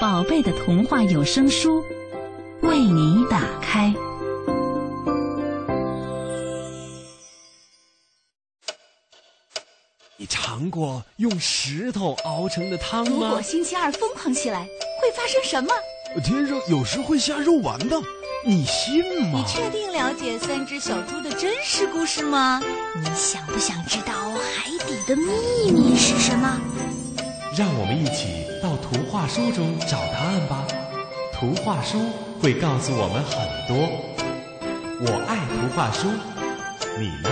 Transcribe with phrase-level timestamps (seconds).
[0.00, 1.82] 宝贝的童话有声书
[2.62, 3.94] 为你打开。
[10.16, 13.42] 你尝过用石头熬成的汤吗如果？
[13.42, 14.64] 星期二疯狂起来，
[15.00, 15.72] 会发生什么？
[16.24, 17.96] 天上有时会下肉丸的，
[18.44, 19.44] 你信吗你？
[19.44, 22.60] 确定了解三只小猪的真实故事吗？
[22.96, 26.60] 你想不想知道海底的秘密是什么？
[27.56, 30.66] 让我们一起到图画书中找答案吧。
[31.34, 31.98] 图画书
[32.40, 33.76] 会告诉我们很多。
[35.02, 36.08] 我爱图画书，
[36.98, 37.28] 你呢？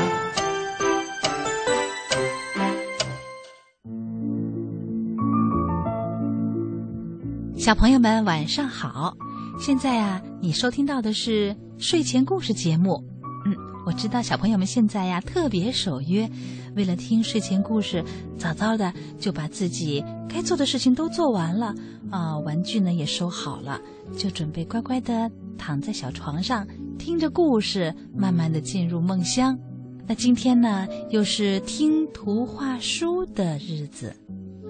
[7.56, 9.16] 小朋友们晚上好，
[9.58, 13.02] 现在啊，你收听到的是睡前故事节目。
[13.46, 16.30] 嗯，我知道小朋友们现在呀特别守约，
[16.74, 18.02] 为了听睡前故事，
[18.38, 21.74] 早早的就把自己该做的事情都做完了
[22.10, 23.80] 啊，玩具呢也收好了，
[24.16, 26.66] 就准备乖乖的躺在小床上，
[26.98, 29.58] 听着故事，慢慢的进入梦乡。
[30.06, 34.14] 那今天呢，又是听图画书的日子，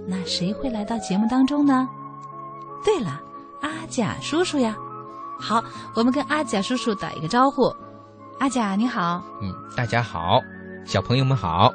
[0.06, 1.88] 那谁会来到节目当中呢？
[2.84, 3.20] 对了，
[3.60, 4.76] 阿甲叔叔呀，
[5.38, 5.62] 好，
[5.94, 7.72] 我们跟阿甲叔叔打一个招呼。
[8.40, 10.40] 阿甲你好，嗯，大家好，
[10.84, 11.72] 小朋友们好。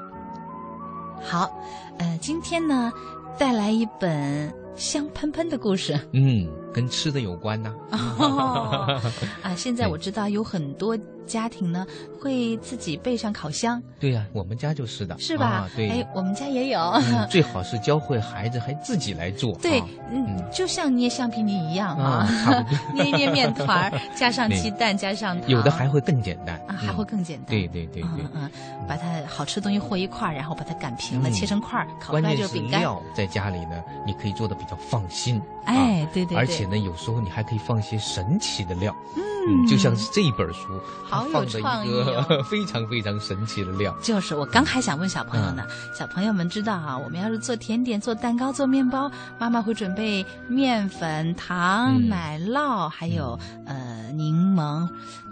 [1.21, 1.49] 好，
[1.97, 2.91] 呃，今天呢
[3.37, 8.99] 带来一本香喷喷的故事嗯，跟吃的有关呢、哦
[9.41, 9.55] 啊。
[9.55, 10.97] 现在我知道有很多
[11.27, 11.85] 家庭呢
[12.19, 15.45] 会自己备上烤箱，对呀、我们家就是的，是吧？
[15.45, 16.79] 啊、对、哎，我们家也有。
[16.79, 19.53] 嗯，最好是教会孩子还自己来做。
[19.57, 22.27] 对啊，嗯嗯，就像捏橡皮泥一样啊
[22.95, 27.47] 捏一捏面团儿， 加上鸡蛋，加上糖，有的还会更简单啊，还会更简单。
[27.47, 28.23] 对对对对。
[28.23, 31.33] 嗯嗯，把它好吃的东西和一块儿，然后把它擀平了，嗯。
[31.33, 32.79] 切成块儿，烤出来就是饼干。
[32.81, 35.41] 料在家里呢，你可以做的比较放心。
[35.65, 36.37] 哎啊对对对。
[36.37, 38.95] 而且呢，有时候你还可以放一些神奇的料。
[39.15, 39.23] 嗯。
[39.67, 43.95] 就像是这一本书，它好有创意哦 非常非常神奇的料。
[44.01, 45.63] 就是我刚还想问小朋友呢，
[45.93, 52.07] 小朋友们知道啊，我们要是做甜点、做蛋糕、做面包，妈妈会准备面粉、糖、嗯。
[52.09, 54.89] 奶酪，还有、呃柠檬，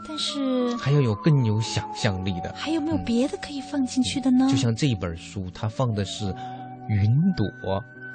[0.07, 4.47] 但是还要有更有想象力的，还有没有别的可以放进去的呢？
[4.49, 6.25] 就像这一本书，它放的是
[6.87, 7.45] 云朵，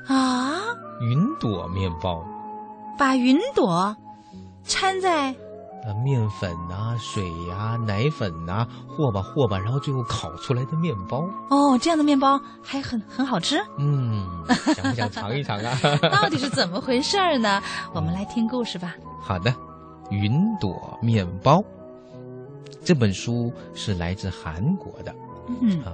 [0.06, 0.60] 啊，
[1.00, 2.22] 云朵面包，
[2.98, 3.96] 把云朵
[4.64, 5.34] 掺在
[5.82, 11.24] 呃，面粉啊、水呀、奶粉呐、和吧和吧，然后最后烤出来的面包。
[11.48, 14.26] 哦，这样的面包还很很好吃，嗯，
[14.74, 15.74] 想不想尝一尝啊？
[16.22, 17.62] 到底是怎么回事儿呢？
[17.94, 18.94] 我们来听故事吧。
[19.20, 19.54] 好的，
[20.10, 20.30] 云
[20.60, 21.62] 朵面包
[22.84, 25.14] 这本书是来自韩国的
[25.62, 25.92] 嗯啊，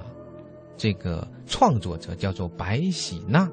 [0.77, 3.47] 这个创作者叫做白喜娜。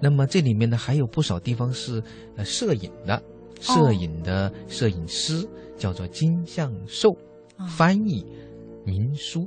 [0.00, 2.00] 那么这里面呢还有不少地方是
[2.36, 3.20] 呃摄影的，
[3.60, 7.10] 摄影的摄影师叫做金相寿，
[7.56, 8.24] 哦翻译
[8.84, 9.46] 明书。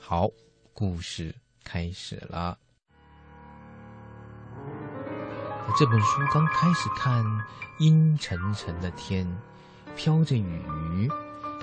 [0.00, 0.28] 好，
[0.72, 2.58] 故事开始了。
[5.76, 7.24] 这本书刚开始看，
[7.78, 9.26] 阴沉沉的天，
[9.96, 11.08] 飘着雨，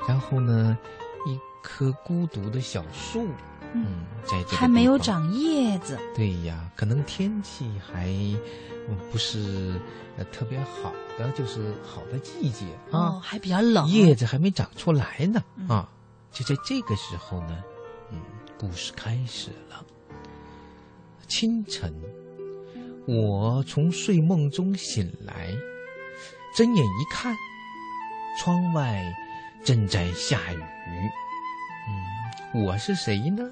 [0.08, 0.78] 然后呢，
[1.26, 3.28] 一棵孤独的小树，
[3.74, 8.08] 嗯，在这还没有长叶子，对呀，可能天气还
[8.90, 9.80] 嗯不是
[10.18, 13.88] 呃特别好的，就是好的季节哦，啊，还比较冷。
[13.88, 15.90] 叶子还没长出来呢嗯啊。
[16.32, 17.64] 就在这个时候呢，
[18.12, 18.22] 嗯，
[18.58, 19.86] 故事开始了。
[21.28, 21.94] 清晨，
[23.08, 25.48] 我从睡梦中醒来，
[26.56, 27.34] 睁眼一看，
[28.38, 29.02] 窗外
[29.64, 30.62] 正在下雨。
[32.54, 33.50] 嗯，我是谁呢？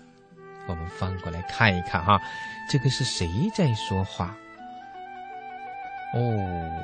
[0.71, 2.21] 我们翻过来看一看哈，
[2.69, 4.35] 这个是谁在说话？
[6.13, 6.83] 哦，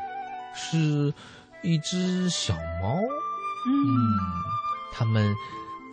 [0.53, 1.13] 是
[1.61, 2.99] 一只小猫。
[3.67, 4.19] 嗯，
[4.93, 5.35] 他们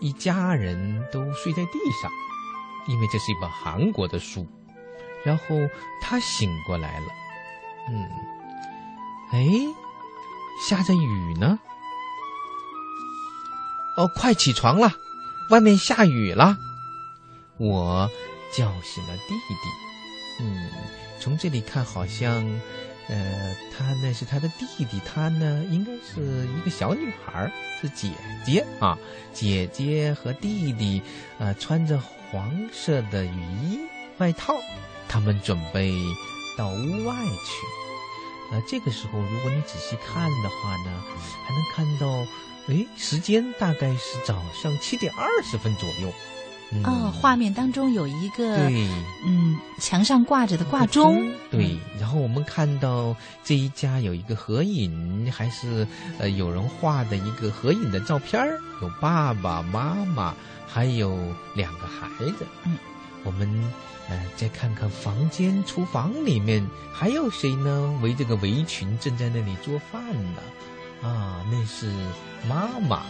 [0.00, 2.10] 一家人都睡在地上，
[2.86, 4.46] 因为这是一本韩国的书。
[5.24, 5.44] 然后
[6.00, 7.06] 他醒过来了，
[7.88, 8.10] 嗯，
[9.30, 9.46] 哎，
[10.68, 11.58] 下着雨呢。
[13.96, 14.90] 哦，快起床了，
[15.50, 16.56] 外面下雨了。
[17.58, 18.10] 我
[18.52, 20.44] 叫醒了弟弟。
[20.44, 20.70] 嗯，
[21.20, 22.42] 从这里看，好像
[23.08, 28.10] 呃，他那是他的弟弟，他呢应该是一个小女孩，是姐
[28.44, 28.98] 姐啊。
[29.32, 31.02] 姐姐和弟弟，
[31.38, 32.00] 呃，穿着
[32.30, 33.80] 黄色的雨衣
[34.18, 34.54] 外套，
[35.08, 35.92] 他们准备
[36.56, 38.52] 到屋外去。
[38.52, 41.02] 呃，这个时候如果你仔细看的话呢，
[41.46, 42.08] 还能看到，
[42.68, 46.12] 哎，时间大概是早上七点二十分左右。
[46.84, 48.88] 哦，画面当中有一个对，
[49.26, 51.76] 嗯，墙上挂着的挂钟，对。
[52.00, 53.14] 然后我们看到
[53.44, 55.86] 这一家有一个合影，还是
[56.18, 60.34] 呃有人画的一个合影的照片儿，有爸爸妈妈，
[60.66, 61.16] 还有
[61.54, 62.46] 两个孩子。
[62.64, 62.76] 嗯，
[63.22, 63.46] 我们
[64.08, 67.98] 呃再看看房间、厨房里面还有谁呢？
[68.02, 70.02] 围着个围裙正在那里做饭
[70.32, 70.40] 呢。
[71.02, 71.92] 啊，那是
[72.48, 73.02] 妈妈。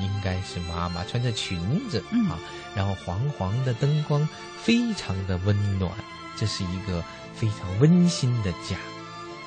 [0.00, 2.38] 应该是妈妈穿着裙子啊，
[2.74, 4.28] 然后黄黄的灯光
[4.62, 5.92] 非常的温暖，
[6.36, 7.02] 这是一个
[7.34, 8.76] 非常温馨的家。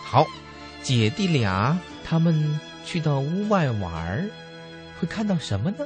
[0.04, 0.26] 好，
[0.82, 4.30] 姐弟俩他们去到屋外玩儿，
[5.00, 5.86] 会看到什么呢？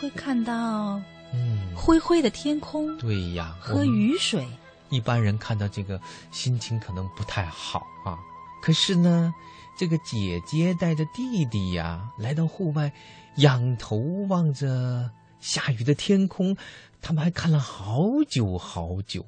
[0.00, 1.00] 会看到
[1.32, 4.46] 嗯灰灰的天空，对呀，和雨水。
[4.90, 5.98] 一般人看到这个
[6.30, 8.18] 心情可能不太好啊，
[8.62, 9.34] 可是呢。
[9.74, 12.92] 这个姐姐带着弟弟呀，来到户外，
[13.36, 13.96] 仰头
[14.28, 15.10] 望着
[15.40, 16.54] 下雨的天空，
[17.00, 19.26] 他们还看了好久好久，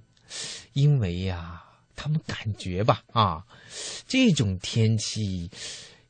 [0.74, 1.64] 因为呀，
[1.96, 3.42] 他们感觉吧，啊，
[4.06, 5.50] 这种天气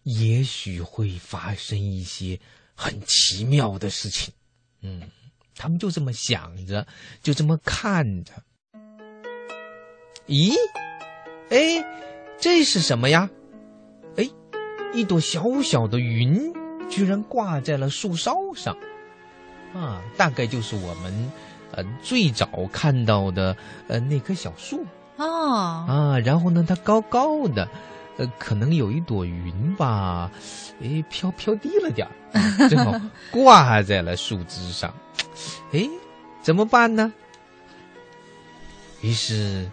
[0.02, 2.38] 也许会发生一些
[2.74, 4.34] 很奇妙的事情。
[4.80, 5.08] 嗯，
[5.54, 6.84] 他们就这么想着，
[7.22, 8.32] 就这么看着。
[10.26, 10.52] 咦，
[11.50, 13.28] 哎，这是什么呀？
[14.16, 14.28] 哎
[14.92, 16.52] 一朵小小的云，
[16.88, 18.76] 居然挂在了树梢上，
[19.74, 21.32] 啊，大概就是我们，
[21.72, 23.56] 呃，最早看到的，
[23.88, 24.84] 呃，那棵小树
[25.16, 27.68] 哦，啊，然后呢，它高高的，
[28.18, 30.30] 呃，可能有一朵云吧，
[30.80, 32.12] 哎，飘飘低了点儿，
[32.70, 33.00] 正好
[33.32, 34.94] 挂在了树枝上，
[35.72, 35.88] 哎，
[36.40, 37.12] 怎么办呢？
[39.00, 39.68] 于是，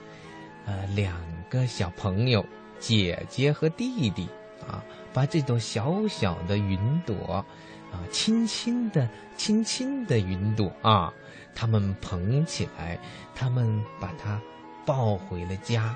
[0.66, 1.14] 呃，两
[1.52, 2.44] 个小朋友，
[2.80, 4.28] 姐姐和弟弟，
[4.66, 4.82] 啊。
[5.14, 7.46] 把这朵小小的云朵，
[7.92, 11.14] 啊，轻轻的、轻轻的云朵啊，
[11.54, 12.98] 他们捧起来，
[13.36, 14.40] 他们把它
[14.86, 15.94] 抱回了家，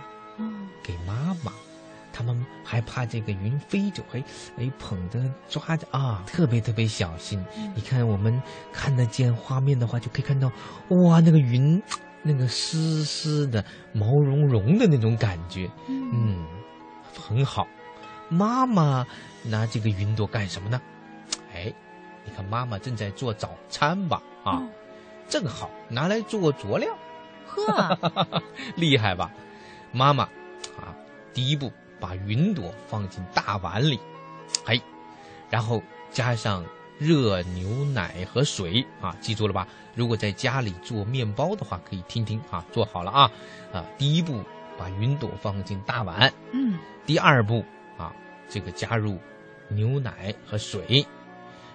[0.84, 1.54] 给妈妈。
[2.12, 4.24] 他们还怕这个云飞走，哎
[4.58, 7.42] 哎，捧着抓着啊，特别特别小心。
[7.74, 8.42] 你看，我们
[8.74, 10.51] 看得见画面的话，就可以看到，
[10.90, 11.81] 哇，那个云，
[12.27, 13.63] 那个湿湿的、
[13.94, 16.44] 毛茸茸的那种感觉，嗯，
[17.13, 17.68] 很好。
[18.30, 19.06] 妈妈
[19.44, 20.81] 拿这个云朵干什么呢？
[21.54, 21.72] 哎，
[22.25, 24.24] 你看妈妈正在做早餐吧？
[24.44, 24.68] 啊，
[25.30, 26.89] 正好拿来做佐料。
[27.48, 28.42] 呵，
[28.75, 29.31] 厉害吧？
[29.92, 30.24] 妈妈
[30.75, 30.98] 啊，
[31.31, 34.00] 第一步把云朵放进大碗里，
[34.66, 34.81] 哎，
[35.51, 35.80] 然后
[36.10, 36.66] 加上
[36.97, 39.68] 热牛奶和水啊，记住了吧？
[39.95, 43.31] 如果在家里做面包的话，可以听听啊，做好了啊
[43.74, 43.86] 啊！
[43.97, 44.44] 第一步
[44.77, 47.63] 把云朵放进大碗，嗯，第二步
[47.97, 48.13] 啊。
[48.47, 49.18] 这个加入
[49.69, 51.06] 牛奶和水，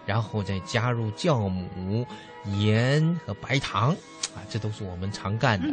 [0.06, 2.06] 然后再加入酵母、
[2.46, 3.90] 盐和白糖，
[4.34, 5.66] 啊，这都是我们常干的。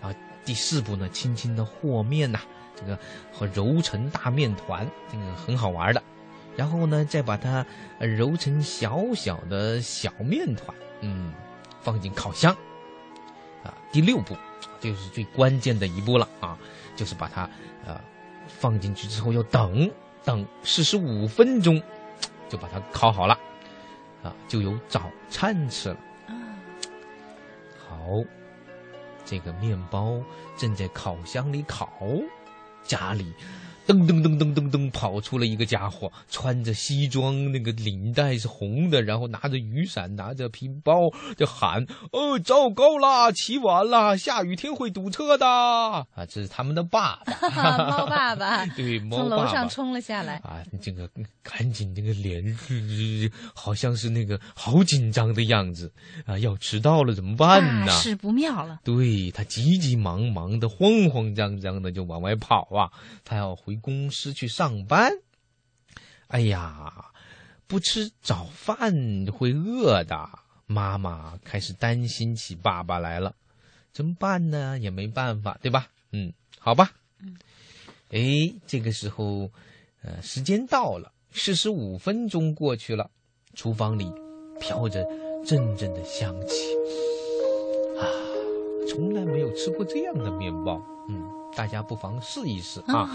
[0.00, 2.40] 然后第四步呢，轻轻的和面呐，
[2.76, 2.98] 这个
[3.32, 6.02] 和揉成大面团，这个很好玩的。
[6.58, 7.64] 然后呢，再把它
[8.00, 11.32] 揉成小小的小面团，嗯，
[11.80, 12.52] 放进烤箱。
[13.62, 14.36] 啊，第六步
[14.80, 16.58] 就是最关键的一步了啊，
[16.96, 17.48] 就是把它
[17.86, 18.00] 呃
[18.48, 19.88] 放进去之后要等。
[20.24, 21.80] 等四十五分钟，
[22.48, 23.38] 就把它烤好了，
[24.22, 25.96] 啊，就有早餐吃了。
[27.78, 27.96] 好，
[29.24, 30.20] 这个面包
[30.56, 31.88] 正在烤箱里烤，
[32.82, 33.32] 家里。
[33.88, 50.34] 噔噔噔噔噔噔，跑出了一个家伙，穿着西装，那个领带是红的，然后拿着雨伞，拿着皮包，就喊：“哦，糟糕啦，起晚了，下雨天会堵车的。”啊，这是他们的爸爸，猫爸爸，对，猫从楼上冲了下来。
[50.44, 51.08] 啊，这个
[51.42, 52.44] 赶紧，这个脸
[53.54, 55.90] 好像是那个好紧张的样子
[56.26, 57.86] 啊，要迟到了怎么办呢？
[57.86, 58.80] 大事不妙了。
[58.84, 62.92] 对他急急忙忙的，慌慌张张的就往外跑啊，
[63.24, 63.77] 他要回。
[63.80, 65.12] 公司去上班，
[66.28, 67.12] 哎呀，
[67.66, 70.28] 不吃早饭会饿的。
[70.70, 73.34] 妈妈开始担心起爸爸来了，
[73.90, 74.78] 怎么办呢？
[74.78, 75.88] 也没办法，对吧？
[76.12, 76.92] 嗯，好吧。
[77.20, 77.34] 嗯，
[78.10, 79.50] 哎，这个时候，
[80.02, 83.10] 呃，时间到了，四十五分钟过去了，
[83.54, 84.12] 厨房里
[84.60, 85.02] 飘着
[85.42, 86.74] 阵阵的香气，
[87.98, 88.04] 啊，
[88.90, 90.82] 从来没有吃过这样的面包。
[91.08, 91.37] 嗯。
[91.58, 93.10] 大家不妨试一试啊。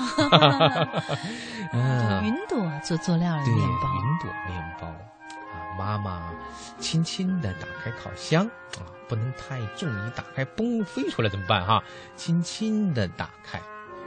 [1.71, 6.33] 嗯，云朵做做料的，面包，云朵面包啊，妈妈
[6.77, 8.45] 轻轻的打开烤箱
[8.75, 11.81] 啊，不能太重，一打开嘣飞出来怎么办哈、
[12.17, 13.61] 轻轻的打开，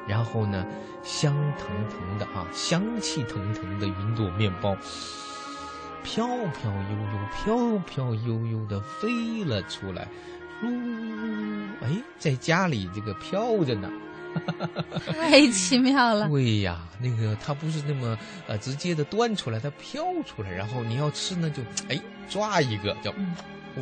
[0.07, 0.67] 然后呢，
[1.03, 4.77] 香腾腾的啊，香气腾腾的云朵面包，
[6.05, 10.07] 飘飘悠悠、飘飘悠悠的飞了出来，
[10.63, 10.67] 呜，
[11.83, 13.91] 哎，在家里这个飘着呢。
[15.21, 16.29] 太奇妙了。
[16.31, 23.35] 对呀，那个它不是那么呃直接的端出来，它飘出来，然后你要吃呢就哎抓一个叫、嗯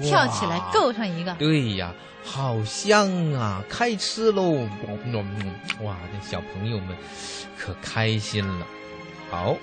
[0.03, 1.95] 跳起来够上一个，对呀，
[2.25, 3.63] 好香啊！
[3.69, 4.67] 开吃喽！
[5.05, 6.97] 嗯哇，那小朋友们
[7.57, 8.67] 可开心了。
[9.31, 9.57] 好，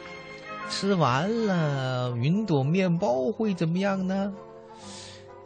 [0.70, 4.32] 吃完了云朵面包会怎么样呢？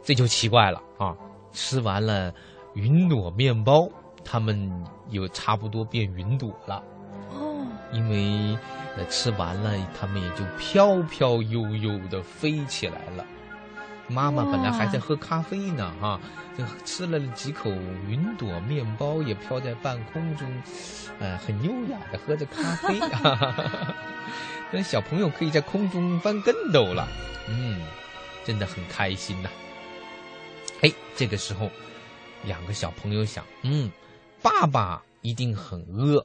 [0.04, 1.16] 这就奇怪了啊！
[1.52, 2.32] 吃完了
[2.74, 3.88] 云朵面包，
[4.28, 6.82] 他们有差不多变云朵了。
[7.30, 8.58] 哦，因为
[8.96, 13.24] 呃吃完了，他们也就飘飘悠悠的飞起来了。
[14.08, 16.20] 妈妈本来还在喝咖啡呢，哈，
[16.56, 17.70] 这吃了几口
[18.08, 20.48] 云朵面包，也飘在半空中，
[21.18, 23.00] 呃，很优雅的喝着咖啡。
[24.70, 27.08] 那小朋友可以在空中翻跟斗了，
[27.48, 27.80] 嗯，
[28.44, 29.48] 真的很开心呐、
[30.82, 31.68] 哎，这个时候，
[32.44, 33.90] 两个小朋友想，嗯，
[34.46, 36.24] 爸爸一定很饿。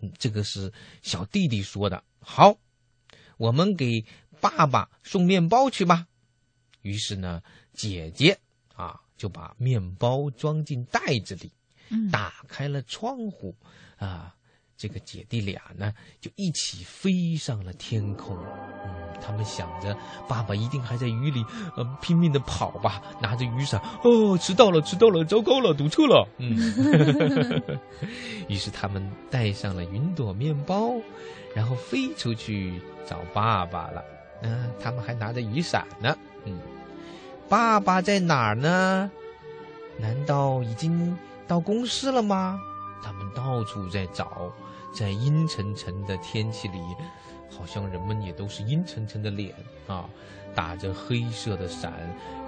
[0.00, 0.72] 嗯，这个是
[1.02, 2.02] 小弟弟说的。
[2.18, 2.58] 好，
[3.36, 4.04] 我们给
[4.40, 6.08] 爸爸送面包去吧。
[6.82, 7.40] 于是呢，
[7.72, 8.36] 姐姐
[8.74, 11.52] 啊就把面包装进袋子里，
[11.90, 13.54] 嗯，打开了窗户，
[13.98, 14.34] 啊，
[14.80, 18.34] 这个姐弟俩呢就一起飞上了天空。
[18.82, 19.94] 嗯，他们想着
[20.26, 21.44] 爸爸一定还在雨里，
[21.76, 23.78] 呃，拼命的跑吧，拿着雨伞。
[24.02, 26.26] 哦，迟到了，迟到了，糟糕了，堵车了。
[26.38, 26.56] 嗯，
[28.48, 30.92] 于是他们带上了云朵面包，
[31.54, 34.02] 然后飞出去找爸爸了。
[34.40, 36.16] 嗯、他们还拿着雨伞呢。
[36.46, 36.58] 嗯，
[37.50, 39.10] 爸爸在哪儿呢？
[39.98, 41.14] 难道已经
[41.46, 42.58] 到公司了吗？
[43.02, 44.50] 他们到处在找，
[44.92, 46.78] 在阴沉沉的天气里，
[47.50, 49.54] 好像人们也都是阴沉沉的脸
[49.86, 50.04] 啊，
[50.54, 51.92] 打着黑色的伞，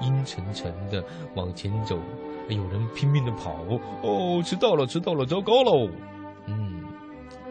[0.01, 1.03] 阴沉沉的
[1.35, 1.99] 往前走。
[2.49, 3.55] 有人拼命的跑，
[4.03, 5.89] 哦，迟到了，迟到了，糟糕喽！
[6.47, 6.83] 嗯，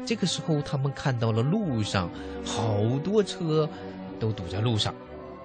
[0.05, 2.09] 这个时候他们看到了路上
[2.45, 3.67] 好多车
[4.19, 4.93] 都堵在路上。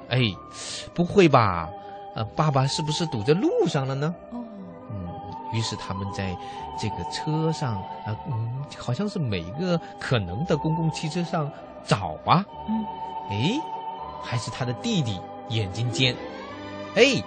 [0.09, 0.19] 哎，
[0.93, 1.69] 不会吧？
[2.17, 4.13] 呃，爸爸是不是堵在路上了呢？
[4.33, 4.46] 哦，嗯，
[5.53, 6.37] 于是他们在
[6.79, 11.51] 这个车上啊，嗯，好像是每个可能的公共汽车上
[11.87, 12.45] 找啊。
[12.69, 12.85] 嗯，
[13.31, 13.61] 哎，
[14.23, 16.15] 还是他的弟弟眼睛尖。
[16.95, 17.23] 哎，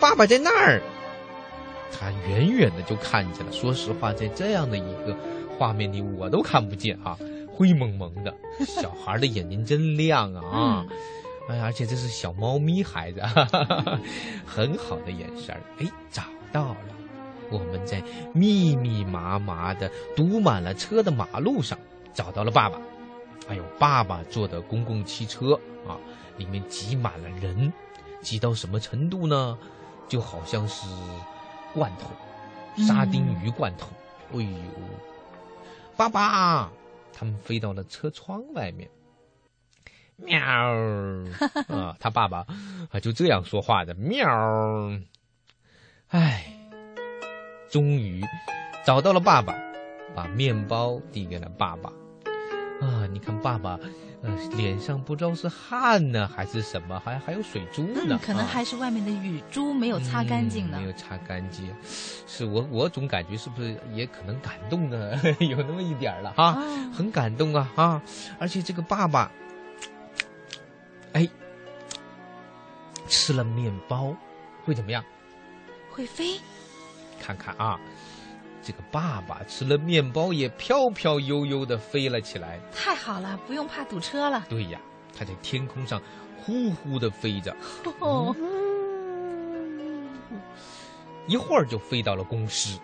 [0.00, 0.82] 爸爸在那儿。
[1.92, 3.52] 他远远的就看见了。
[3.52, 5.16] 说实话，在这样的一个
[5.58, 7.16] 画面里，我都看不见啊，
[7.54, 8.34] 灰蒙蒙的。
[8.64, 10.84] 小孩的眼睛真亮啊！
[11.48, 13.98] 哎呀，而且这是小猫咪孩子，哈哈哈，
[14.46, 15.60] 很好的眼神儿。
[15.78, 16.86] 哎，找到了，
[17.52, 18.02] 我们在
[18.34, 21.78] 密密麻麻的堵满了车的马路上
[22.14, 22.80] 找到了爸爸。
[23.48, 25.54] 哎呦，爸爸坐的公共汽车
[25.86, 25.98] 啊，
[26.38, 27.72] 里面挤满了人，
[28.20, 29.58] 挤到什么程度呢？
[30.08, 30.86] 就好像是
[31.74, 32.10] 罐头，
[32.84, 33.88] 沙丁鱼罐头。
[34.32, 34.48] 哎呦，
[35.96, 36.70] 爸爸！
[37.12, 38.88] 他们飞到了车窗外面。
[40.16, 40.38] 喵
[41.68, 42.46] 啊，他爸爸
[42.90, 43.94] 啊就这样说话的。
[43.94, 44.26] 喵，
[46.08, 46.61] 哎，
[47.72, 48.22] 终于
[48.84, 49.54] 找到了爸爸，
[50.14, 51.90] 把面包递给了爸爸。
[52.82, 53.78] 啊，你看爸爸，
[54.22, 60.86] 呃，脸上不知道是汗呢还是什么，还还有水珠呢嗯，，可能啊还是外面的雨珠没有擦干净呢嗯没。
[60.86, 61.74] 有擦干净。
[62.26, 68.02] 是我我总感觉是不是也可能感动的 有那么一点了哈，啊很感动啊啊！
[68.38, 69.30] 而且这个爸爸，
[71.14, 71.26] 哎，
[73.06, 74.14] 吃了面包
[74.64, 75.02] 会怎么样？
[75.90, 76.40] 会飞，
[77.20, 77.78] 看看啊，
[78.62, 82.60] 这个爸爸吃了面包也飘飘悠悠的飞了起来。
[82.74, 84.44] 太好了，不用怕堵车了。
[84.48, 84.80] 对呀，
[85.16, 86.00] 他在天空上
[86.42, 87.54] 呼呼的飞着，
[88.00, 88.34] 哦，
[91.26, 92.78] 一会儿就飞到了公司。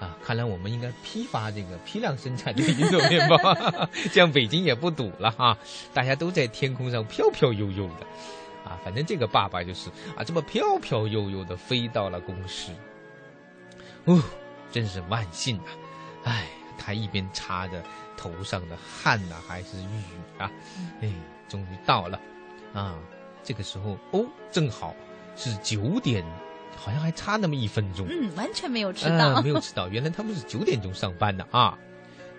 [0.00, 3.36] 啊，看来我们应该批发这个批量生产这个云朵面包，
[4.12, 5.56] 这样北京也不堵了哈。
[5.94, 8.06] 大家都在天空上飘飘悠悠的，
[8.68, 12.72] 啊，反正这个爸爸就是啊，这么飘飘悠悠的飞到了公司。
[14.04, 14.22] 哦，
[14.70, 15.70] 真是万幸啊！
[16.24, 16.46] 哎，
[16.78, 17.82] 他一边擦着
[18.16, 19.86] 头上的汗呐、还是雨
[20.38, 20.50] 啊，
[21.00, 21.10] 哎，
[21.48, 22.18] 终于到了
[22.72, 22.96] 啊。
[23.44, 24.94] 这个时候哦，正好
[25.36, 26.24] 是九点
[26.76, 28.06] 好像还差那么一分钟。
[28.08, 29.88] 嗯，完全没有迟到，呃没有 迟到。
[29.88, 31.76] 原来他们是九点钟上班的啊。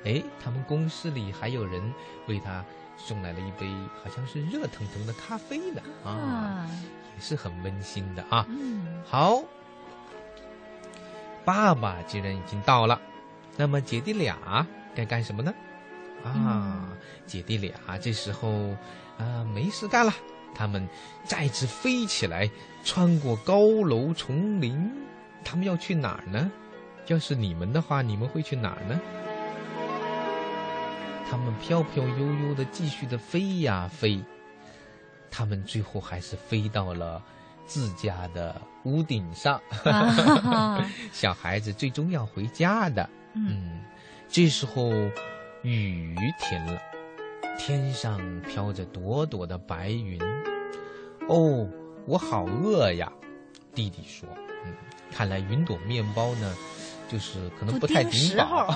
[0.06, 1.94] 哎，他们公司里还有人
[2.28, 2.64] 为他
[2.98, 3.68] 送来了一杯
[4.04, 6.70] 好像是热腾腾的咖啡呢啊，啊，
[7.16, 8.46] 也是很温馨的啊。
[8.50, 9.44] 嗯好，
[11.46, 13.00] 爸爸既然已经到了，
[13.58, 15.54] 那么姐弟俩该干什么呢？
[16.24, 16.90] 啊，
[17.26, 18.76] 姐弟俩这时候
[19.18, 20.14] 啊没事干了，
[20.56, 20.88] 他们
[21.26, 22.50] 再次飞起来，
[22.84, 24.92] 穿过高楼丛林，
[25.44, 26.52] 他们要去哪儿呢？
[27.08, 29.00] 要是你们的话，你们会去哪儿呢？
[31.30, 34.24] 他们飘飘悠悠的继续的飞呀飞，
[35.30, 37.22] 他们最后还是飞到了
[37.66, 39.62] 自家的屋顶上。
[41.12, 43.10] 小孩子最终要回家的。
[43.36, 43.82] 嗯嗯，
[44.28, 44.92] 这时候
[45.64, 46.82] 雨停了，
[47.58, 50.20] 天上飘着朵朵的白云。
[51.28, 51.68] 哦，
[52.06, 53.12] 我好饿呀！
[53.74, 54.28] 弟弟说
[54.66, 54.74] ：“嗯，
[55.12, 56.54] 看来云朵面包呢，
[57.10, 58.68] 就是可能不太顶饱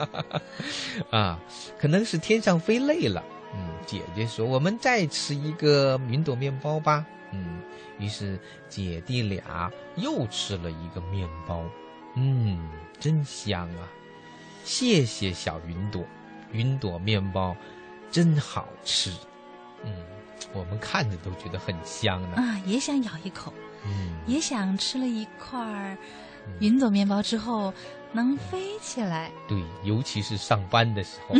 [1.10, 1.38] 啊，
[1.78, 3.22] 可能是天上飞累了。
[3.52, 7.04] 嗯，姐姐说我们再吃一个云朵面包吧。
[7.34, 7.60] 嗯，
[7.98, 8.38] 于是
[8.68, 11.64] 姐弟俩又吃了一个面包。
[12.16, 13.90] 嗯，真香啊！
[14.62, 16.06] 谢谢小云朵，
[16.52, 17.56] 云朵面包
[18.10, 19.10] 真好吃。
[19.82, 19.92] 嗯，
[20.52, 22.36] 我们看着都觉得很香呢。
[22.36, 23.52] 啊，也想咬一口，
[23.84, 25.98] 嗯，也想吃了一块儿
[26.60, 27.74] 云朵面包之后
[28.14, 29.30] 能飞起来。
[29.48, 31.34] 对，尤其是上班的时候。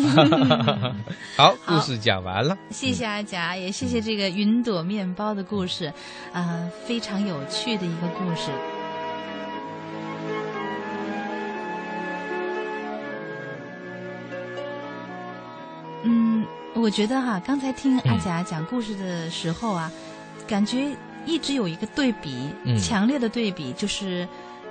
[1.38, 2.58] 好，故事讲完了。
[2.70, 5.92] 谢谢阿甲，也谢谢这个云朵面包的故事，
[6.32, 8.50] 啊、非常有趣的一个故事。
[16.02, 19.90] 嗯，我觉得哈，刚才听阿甲讲故事的时候啊，
[20.46, 24.28] 感觉一直有一个对比，嗯强烈的对比，就是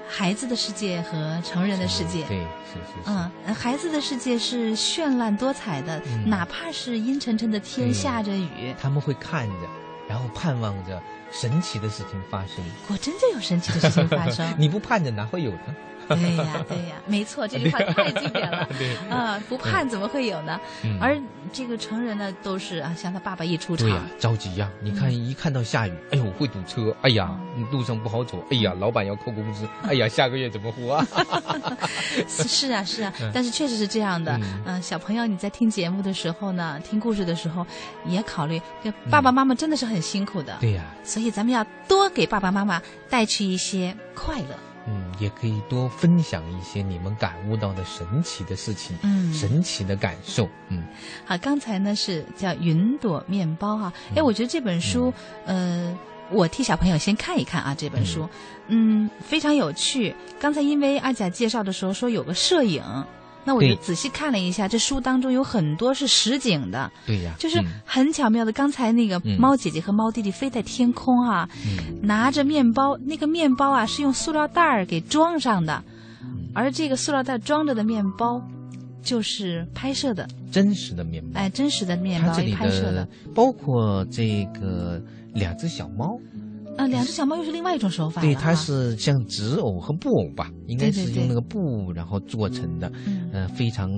[0.08, 2.24] 孩子的世界和成人的世界。
[2.26, 3.10] 对，是是是。
[3.10, 9.68] 嗯，呃孩子的世界是绚烂多彩的，嗯哪怕是阴沉沉的天下着雨，他们会看着，
[10.08, 11.02] 然后盼望着
[11.32, 12.64] 神奇的事情发生。
[12.88, 14.46] 果真就有神奇的事情发生。
[14.58, 15.76] 你不盼着哪会有呢？
[16.08, 18.68] 对呀， 对呀，没错，这句话太经典了。
[18.78, 20.60] 对啊，不盼怎么会有呢？
[20.84, 21.20] 嗯而
[21.52, 27.38] 这个成人呢，都是啊，像他爸爸一出场对，呀、着急呀、你看，一看到下雨，哎呦，会堵车，哎呀，
[27.72, 31.08] 路上不好走，哎呀，老板要扣工资，哎呀， 下个月怎么活啊？
[32.28, 34.36] 是是啊，是啊嗯，但是确实是这样的。
[34.38, 37.66] 嗯嗯，小朋友你在听节目的时候呢，听故事的时候，
[38.06, 38.62] 也考虑，
[39.12, 40.58] 爸爸妈妈真的是很辛苦的。
[40.60, 44.73] 对呀、所以咱们要多给爸爸妈妈带去一些快乐。
[44.86, 49.34] 嗯，也可以多分享一些你们感悟到的神奇的事情，嗯。
[49.34, 50.84] 神奇的感受，嗯。
[51.26, 55.14] 好，刚才呢是叫云朵面包哈、哎、我觉得这本书，
[55.46, 55.98] 呃，
[56.30, 58.28] 我替小朋友先看一看啊，这本书，
[58.68, 59.10] 嗯。
[59.22, 60.16] 非常有趣。
[60.40, 62.84] 刚才因为阿甲介绍的时候说有个摄影，
[63.46, 67.66] 那我就仔细看了一下，这书当中有很多是实景的，对呀、就是嗯。
[67.86, 68.52] 很巧妙的。
[68.52, 69.40] 刚才那个嗯。
[69.40, 72.00] 猫姐姐和猫弟弟飞在天空啊，嗯。
[72.02, 75.84] 拿着面包，那个面包啊是用塑料袋儿给装上的，
[76.22, 78.42] 嗯而这个塑料袋装着的面包
[79.02, 83.08] 就是拍摄的，真实的面包，哎，真实的面包拍摄的。
[83.36, 85.02] 包括这个
[85.34, 86.18] 两只小猫，
[86.78, 93.90] 呃，两只小猫又是另外一种手法对，它是像纸偶和布偶吧，应该是用那个布然后做成的，嗯呃，非常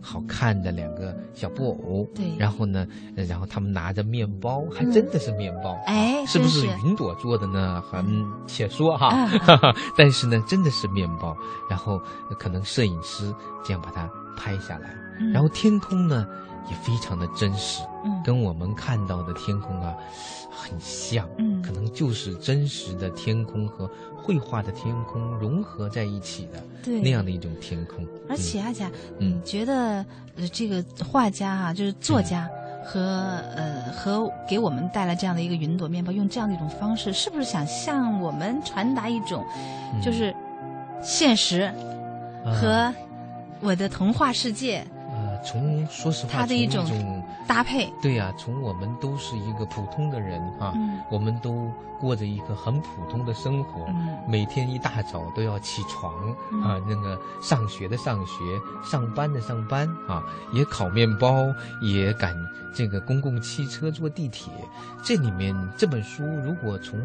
[0.00, 2.04] 好看的两个小布偶。
[2.14, 7.80] 对然后呢，呃然后他们拿着面包，还嗯真的是面包，哎是不是云朵做的呢？
[7.82, 8.04] 很
[8.46, 9.28] 且说哈，
[9.96, 11.36] 但是呢，真的是面包。
[11.70, 11.94] 然后
[12.30, 13.32] 呃可能摄影师
[13.64, 16.26] 这样把它拍下来，嗯然后天空呢
[16.70, 18.22] 也非常的真实，嗯。
[18.24, 19.94] 跟我们看到的天空啊
[20.50, 21.60] 很像，嗯。
[21.62, 27.00] 可能就是真实的天空和绘画的天空融合在一起的对。
[27.00, 28.06] 那样的一种天空。
[28.28, 29.36] 而且阿甲，嗯。
[29.36, 30.04] 你觉得
[30.36, 32.48] 呃这个画家啊、就是作家
[32.84, 33.00] 和、
[33.56, 39.44] 呃和给我们带来这样的一个云朵面包，用这样的一种方式，是不是想向我们传达一种，
[39.94, 40.00] 嗯。
[40.02, 40.34] 就是
[41.02, 41.72] 现实啊。
[42.60, 42.94] 和
[43.60, 44.93] 我的童话世界呃，
[45.44, 47.92] 从说实话，从它的一种种搭配？
[48.02, 56.12] 对呀、从我们都是一个普通的人啊，嗯我们都过着一个很普通的生活，嗯每天一大早都要起床、
[56.52, 58.34] 嗯啊，那个上学的上学，
[58.82, 61.44] 上班的上班啊，也烤面包，
[61.80, 62.34] 也赶
[62.74, 64.52] 这个公共汽车坐地铁。
[65.02, 66.98] 这里面这本书如果从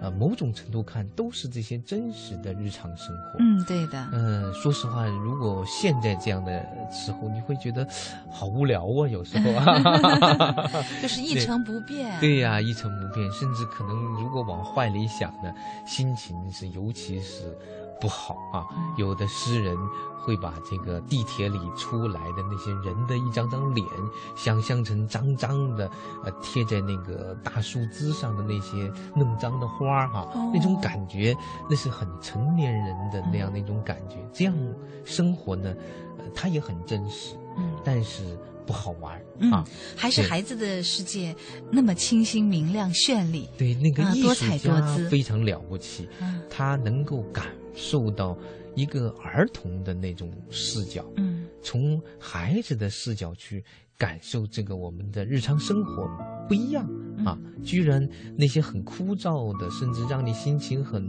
[0.00, 3.38] 呃，某种程度看都是这些真实的日常生活。
[3.40, 4.08] 嗯，对的。
[4.12, 7.86] 嗯，说实话，如果现在这样的时候，你会觉得
[8.30, 10.70] 好无聊啊，有时候啊，
[11.02, 12.18] 就是一成不变。
[12.20, 15.52] 对呀，一成不变，甚至可能如果往坏里想呢，
[15.86, 17.56] 心情是尤其是
[18.00, 18.66] 不好啊。
[18.96, 19.76] 有的诗人。
[20.20, 23.86] 会把这个地铁里出来的那些人的一张张脸，
[24.36, 25.90] 想象成脏脏的，
[26.22, 31.34] 呃，贴在那个大树枝上的那些弄脏的花儿哈，那种感觉，
[31.70, 34.16] 那是很成年人的那样的一种感觉。
[34.30, 34.54] 这样
[35.02, 35.74] 生活呢，
[36.18, 39.18] 呃，它也很真实，嗯，但是不好玩
[39.50, 39.64] 啊。
[39.96, 41.34] 还是孩子的世界
[41.72, 46.06] 那么清新明亮绚丽，对那个艺术家非常了不起，
[46.50, 48.36] 他能够感受到。
[48.76, 53.64] 一个儿童的那种视角，嗯，从孩子的视角去
[53.96, 56.08] 感受这个我们的日常生活
[56.48, 56.86] 不一样
[57.26, 57.36] 啊！
[57.64, 58.00] 居然
[58.36, 61.02] 那些很枯燥的，甚至让你心情很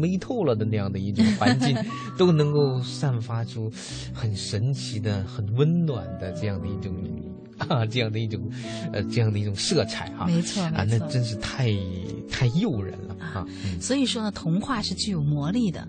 [0.00, 1.76] 闷透了的那样的一种环境，
[2.16, 3.70] 都能够散发出
[4.14, 6.94] 很神奇的、很温暖的这样的一种
[7.58, 8.40] 啊，这样的一种
[8.92, 10.24] 呃，这样的一种色彩啊！
[10.26, 11.68] 没错，啊，那真是太
[12.30, 13.46] 太诱人了啊！
[13.80, 15.86] 所以说呢，童话是具有魔力的。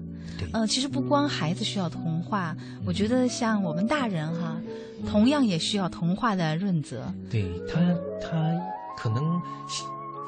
[0.54, 4.60] 呃，其实不光孩子需要童话，我觉得像我们大人哈，
[5.08, 7.14] 同样也需要童话的润泽。
[7.30, 7.80] 对他，
[8.20, 8.60] 他
[8.98, 9.40] 可能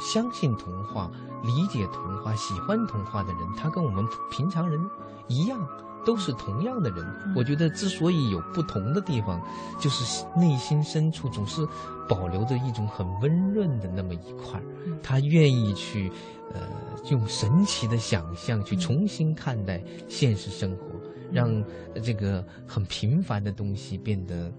[0.04, 1.10] 相信童话、
[1.44, 4.80] 理解童话、喜欢童话的人，他跟我们平常人
[5.28, 5.66] 一样，
[6.06, 7.06] 都是同样的人。
[7.36, 9.42] 我觉得之所以有不同的地方，
[9.80, 11.66] 就是内心深处总是
[12.08, 14.62] 保留着一种很温润的那么一块
[15.02, 16.12] 他愿意去。
[16.54, 16.62] 呃，
[17.10, 20.86] 用神奇的想象去重新看待现实生活，
[21.32, 21.64] 让
[22.04, 24.52] 这个很平凡的东西变得。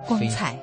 [0.06, 0.58] 光彩，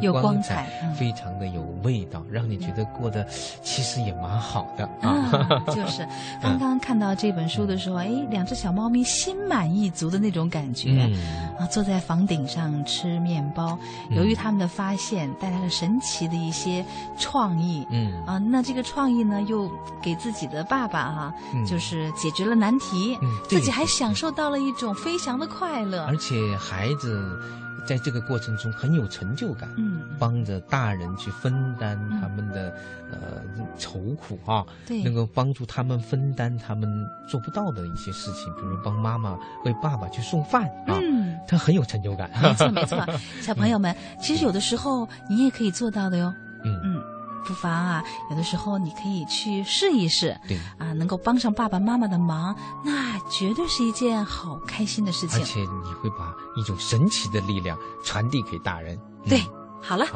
[0.00, 3.26] 有光彩，非常的有味道，让你觉得过得
[3.62, 5.62] 其实也蛮好的啊。
[5.74, 6.06] 就是。
[6.42, 11.10] 刚刚看到这本书的时候，哎，两只小猫咪心满意足的那种感觉。
[11.58, 13.78] 啊，坐在房顶上吃面包。
[14.10, 16.84] 由于他们的发现带来了神奇的一些
[17.18, 18.12] 创意，嗯。
[18.26, 19.70] 啊，那这个创意呢，又
[20.02, 21.34] 给自己的爸爸哈，
[21.66, 23.16] 就是解决了难题，
[23.48, 27.40] 自己还享受到了一种飞翔的快乐，而且孩子。
[27.86, 32.74] 在这个过程中很有成就感，嗯，帮着大人去分担他们的
[33.10, 33.42] 呃
[33.78, 36.88] 愁苦啊，对，能够帮助他们分担他们
[37.28, 42.30] 做不到的一些事情，比如帮妈妈为爸爸去送饭啊，嗯，他很有成就感。
[42.42, 43.04] 没错没错，
[43.40, 46.32] 小朋友们，其实有的时候你也可以做到的哟，
[46.64, 46.80] 嗯。
[46.84, 47.13] 嗯。
[47.44, 55.40] 不妨啊，有的时候你可以去试一试，对啊，能够帮上爸爸妈妈的忙，那绝对是一件好开心的事情。
[55.40, 58.98] 而且你会把一种神奇的力量传递给大人。
[59.28, 59.40] 对，
[59.80, 60.06] 好了，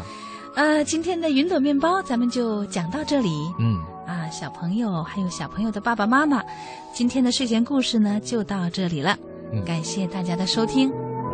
[0.54, 3.52] 呃，今天的云朵面包咱们就讲到这里。
[3.58, 6.42] 嗯，啊，小朋友还有小朋友的爸爸妈妈，
[6.92, 9.16] 今天的睡前故事呢就到这里了。
[9.52, 10.92] 嗯，感谢大家的收听。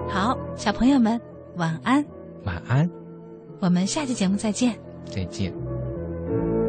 [0.08, 1.20] 好，小朋友们
[1.56, 2.04] 晚安。
[2.44, 2.88] 晚安。
[3.60, 4.78] 我们下期节目再见。
[5.10, 5.73] 再见。
[6.26, 6.63] Thank you.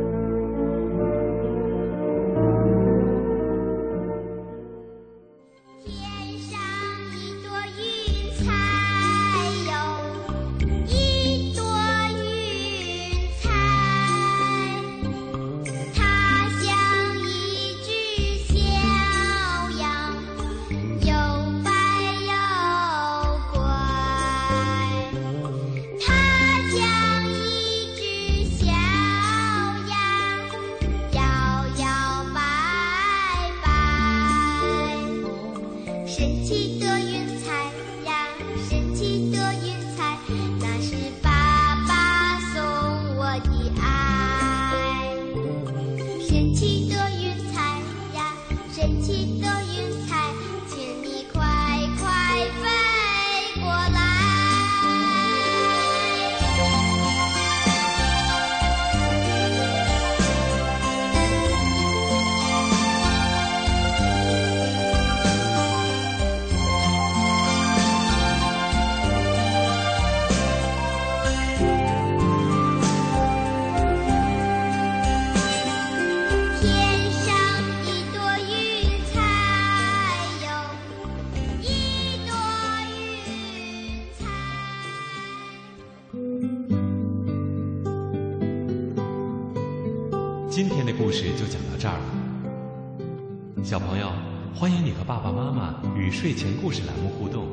[90.55, 94.09] 今天的故事就讲到这儿了，小朋友，
[94.55, 97.45] 欢迎你和爸爸妈妈与睡前故事栏目互动，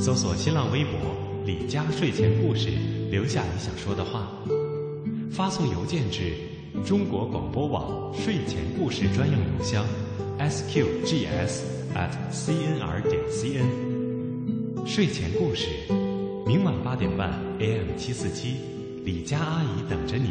[0.00, 0.92] 搜索新浪微博
[1.44, 2.70] “李佳睡前故事”，
[3.12, 4.30] 留下你想说的话，
[5.30, 6.32] 发送邮件至
[6.86, 9.84] 中国广播网睡前故事专用邮箱
[10.38, 11.60] ：sqgs
[11.94, 14.86] at cnr 点 cn。
[14.86, 15.66] 睡前故事，
[16.46, 18.56] 明晚八点半，AM 七四七，
[19.04, 20.30] 李佳阿姨等着你，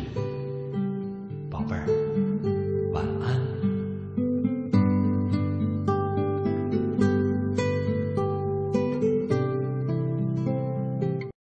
[1.72, 2.01] 宝贝儿。